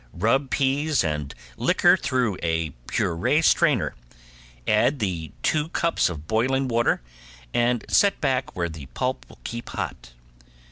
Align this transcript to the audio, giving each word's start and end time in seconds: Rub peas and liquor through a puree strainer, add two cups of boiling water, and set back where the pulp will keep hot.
Rub 0.13 0.49
peas 0.49 1.03
and 1.03 1.31
liquor 1.57 1.95
through 1.95 2.35
a 2.41 2.71
puree 2.87 3.43
strainer, 3.43 3.93
add 4.67 4.99
two 5.43 5.69
cups 5.69 6.09
of 6.09 6.25
boiling 6.25 6.67
water, 6.67 7.03
and 7.53 7.85
set 7.87 8.19
back 8.19 8.55
where 8.55 8.67
the 8.67 8.87
pulp 8.95 9.27
will 9.29 9.37
keep 9.43 9.69
hot. 9.69 10.13